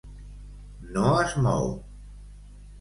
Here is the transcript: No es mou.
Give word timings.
No 0.95 1.05
es 1.27 1.37
mou. 1.49 1.71